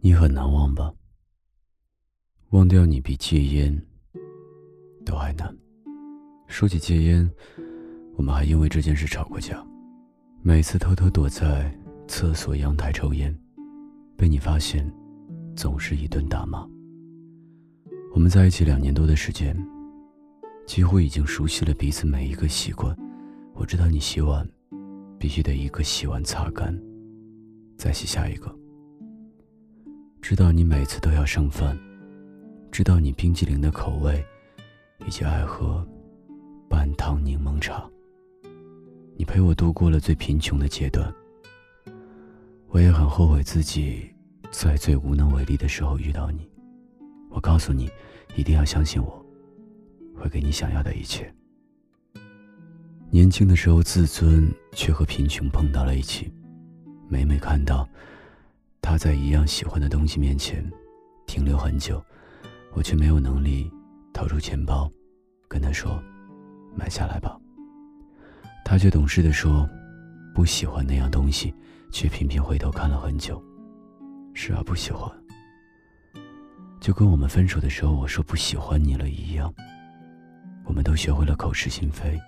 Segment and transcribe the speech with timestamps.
[0.00, 0.92] 你很难忘吧？
[2.50, 3.82] 忘掉你比戒烟
[5.04, 5.54] 都还难。
[6.46, 7.28] 说起戒烟，
[8.14, 9.60] 我们还因为这件事吵过架。
[10.40, 11.76] 每次偷偷躲在
[12.06, 13.36] 厕所阳台抽烟，
[14.16, 14.88] 被你发现，
[15.56, 16.64] 总是一顿大骂。
[18.14, 19.54] 我们在一起两年多的时间，
[20.64, 22.96] 几乎已经熟悉了彼此每一个习惯。
[23.52, 24.48] 我知道你洗碗
[25.18, 26.72] 必须得一个洗完擦干，
[27.76, 28.57] 再洗下一个。
[30.28, 31.74] 知道你每次都要剩饭，
[32.70, 34.22] 知道你冰激凌的口味，
[35.06, 35.82] 以及爱喝
[36.68, 37.82] 半糖柠檬茶。
[39.16, 41.10] 你陪我度过了最贫穷的阶段，
[42.68, 44.14] 我也很后悔自己
[44.50, 46.46] 在最无能为力的时候遇到你。
[47.30, 47.88] 我告诉你，
[48.36, 49.24] 一定要相信我，
[50.14, 51.34] 会给你想要的一切。
[53.08, 56.30] 年轻的时候自尊却和贫穷碰到了一起，
[57.08, 57.88] 每每看到。
[58.90, 60.64] 他在一样喜欢的东西面前
[61.26, 62.02] 停留很久，
[62.72, 63.70] 我却没有能力
[64.14, 64.90] 掏出钱包，
[65.46, 66.02] 跟他说
[66.74, 67.38] ：“买下来吧。”
[68.64, 69.68] 他却懂事的说
[70.34, 71.54] ：“不喜欢那样东西。”
[71.92, 73.42] 却频频回头看了很久。
[74.32, 75.06] 是啊，不喜欢。
[76.80, 79.52] 就跟我们分手的时候我说不喜欢你了一样。
[80.64, 82.18] 我们都学会了口是心非。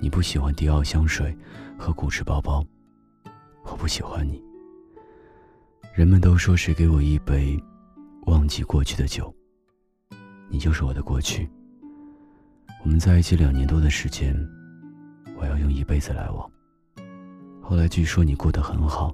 [0.00, 1.32] 你不喜欢迪奥香水
[1.78, 2.60] 和古驰包包，
[3.62, 4.49] 我不喜欢你。
[5.92, 7.60] 人们都说，谁给我一杯
[8.26, 9.34] 忘记过去的酒，
[10.48, 11.50] 你就是我的过去。
[12.84, 14.34] 我们在一起两年多的时间，
[15.36, 16.48] 我要用一辈子来忘。
[17.60, 19.12] 后来据说你过得很好，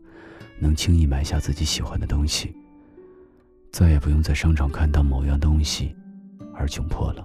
[0.60, 2.54] 能轻易买下自己喜欢的东西，
[3.72, 5.96] 再也不用在商场看到某样东西
[6.54, 7.24] 而窘迫了。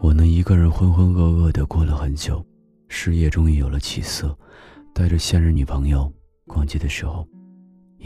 [0.00, 2.44] 我呢，一个人浑浑噩噩的过了很久，
[2.88, 4.36] 事业终于有了起色，
[4.92, 6.12] 带着现任女朋友
[6.44, 7.26] 逛街的时候。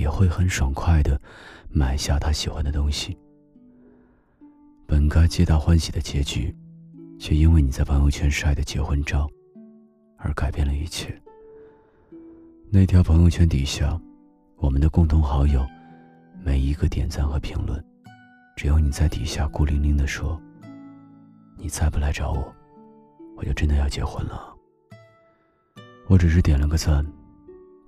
[0.01, 1.20] 也会很爽快的
[1.69, 3.17] 买下他喜欢的东西。
[4.87, 6.55] 本该皆大欢喜的结局，
[7.19, 9.28] 却因为你在朋友圈晒的结婚照，
[10.16, 11.15] 而改变了一切。
[12.71, 14.00] 那条朋友圈底下，
[14.56, 15.65] 我们的共同好友，
[16.43, 17.84] 每一个点赞和评论，
[18.56, 20.41] 只有你在底下孤零零的说
[21.59, 22.55] ：“你再不来找我，
[23.37, 24.55] 我就真的要结婚了。”
[26.09, 27.06] 我只是点了个赞。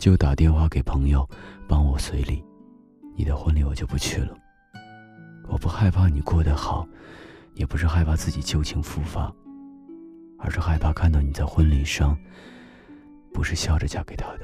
[0.02, 1.24] 就打电话给朋友，
[1.68, 2.44] 帮我随礼。
[3.14, 4.36] 你的婚礼我就不去了。
[5.46, 6.84] 我不害怕你过得好，
[7.54, 9.32] 也不是害怕自己旧情复发，
[10.40, 12.18] 而是害怕看到你在婚礼上
[13.32, 14.40] 不是笑着嫁给他的。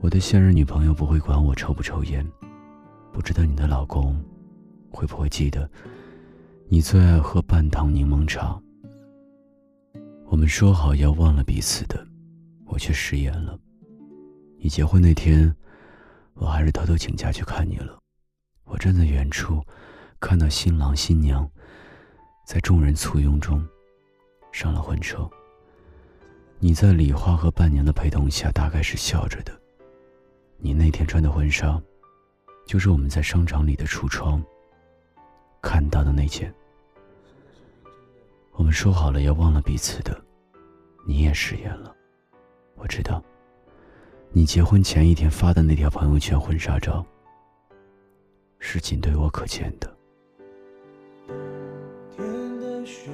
[0.00, 2.24] 我的现任女朋友不会管我抽不抽烟，
[3.12, 4.16] 不知道你的老公
[4.92, 5.68] 会不会记得
[6.68, 8.56] 你最爱喝半糖柠檬茶。
[10.26, 12.06] 我们说好要忘了彼此的，
[12.64, 13.58] 我却食言了。
[14.60, 15.54] 你结婚那天，
[16.34, 17.96] 我还是偷偷请假去看你了。
[18.64, 19.64] 我站在远处，
[20.18, 21.48] 看到新郎新娘
[22.44, 23.64] 在众人簇拥中
[24.50, 25.30] 上了婚车。
[26.58, 29.52] 你在礼花和伴娘的陪同下，大概是笑着的。
[30.56, 31.80] 你那天穿的婚纱，
[32.66, 34.42] 就是我们在商场里的橱窗
[35.62, 36.52] 看到的那件。
[38.54, 40.20] 我们说好了要忘了彼此的，
[41.06, 41.94] 你也食言了。
[42.74, 43.22] 我知道。
[44.30, 47.04] 你结婚前一天发的那条朋友圈婚纱照，
[48.58, 49.96] 是仅对我可见的。
[52.14, 53.10] 天的雪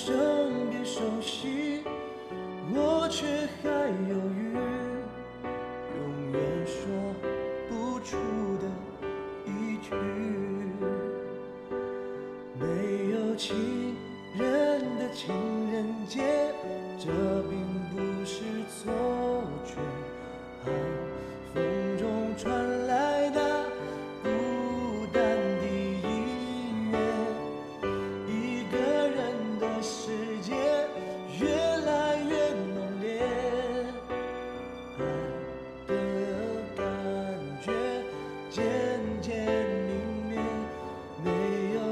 [0.00, 1.82] 身边熟悉，
[2.72, 3.26] 我却
[3.60, 3.68] 还
[4.08, 4.54] 犹豫，
[5.98, 6.78] 永远说
[7.68, 8.16] 不出
[8.58, 8.64] 的
[9.44, 9.90] 一句。
[12.60, 12.64] 没
[13.10, 13.67] 有情。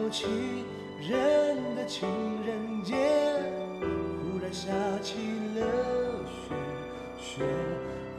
[0.07, 0.11] 有。
[0.13, 0.65] 情
[1.01, 2.09] 人的情
[2.47, 2.95] 人节，
[3.83, 4.71] 忽然下
[5.03, 5.17] 起
[5.57, 5.61] 了
[6.31, 6.55] 雪，
[7.19, 7.43] 雪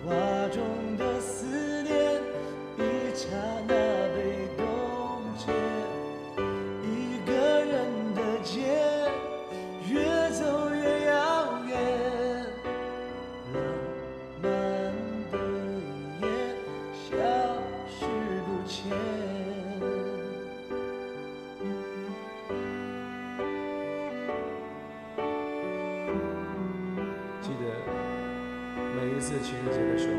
[0.05, 0.11] 花
[0.49, 0.61] 中
[29.27, 30.15] 次情人节的时候，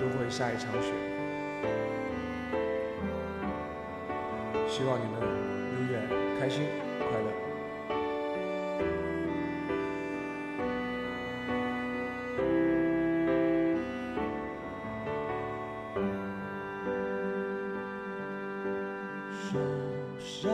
[0.00, 0.92] 都会下一场雪。
[4.68, 5.20] 希望你们
[5.74, 6.00] 永远
[6.38, 6.62] 开心
[7.00, 7.26] 快乐。
[19.50, 19.58] 受
[20.20, 20.48] 伤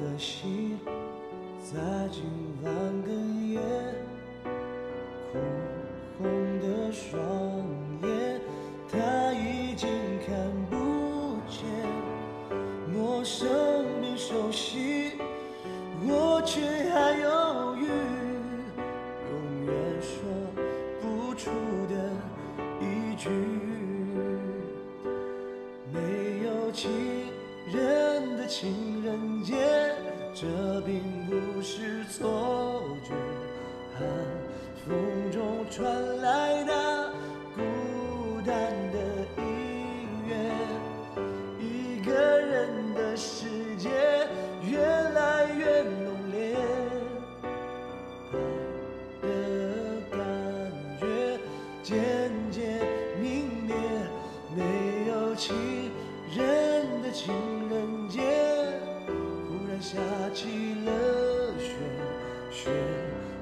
[0.00, 0.78] 的心
[1.60, 1.74] 在
[2.12, 2.22] 今
[2.62, 2.72] 晚
[3.04, 3.29] 哽
[13.24, 15.12] 生命熟悉，
[16.06, 17.86] 我却还犹豫，
[19.30, 20.10] 永远说
[21.00, 21.50] 不出
[21.88, 21.94] 的
[22.80, 23.28] 一句。
[25.92, 25.98] 没
[26.44, 26.90] 有情
[27.72, 29.54] 人的情人节，
[30.34, 30.46] 这
[30.82, 33.12] 并不是错觉。
[33.98, 34.08] 寒
[34.86, 37.12] 风中传来的
[37.54, 37.60] 孤
[38.46, 38.72] 单
[59.80, 59.96] 下
[60.34, 60.92] 起了
[61.58, 61.72] 雪，
[62.50, 62.70] 雪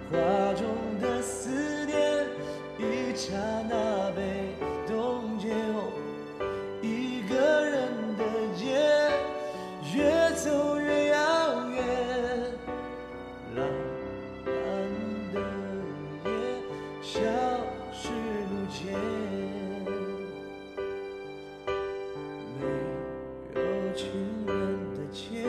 [0.08, 0.16] 花
[0.54, 0.66] 中
[1.00, 1.98] 的思念，
[2.78, 3.34] 一刹
[3.68, 4.54] 那被
[4.86, 5.50] 冻结。
[5.50, 5.90] 哦
[6.80, 8.22] 一个人的
[8.54, 8.78] 街，
[9.92, 11.76] 越走越遥远，
[13.56, 13.66] 浪
[14.46, 14.52] 漫
[15.34, 15.36] 的
[16.24, 16.30] 夜
[17.02, 17.18] 消
[17.92, 18.08] 失
[18.48, 18.78] 不见。
[22.54, 23.60] 没有
[23.96, 24.06] 情
[24.46, 24.54] 人
[24.94, 25.47] 的街，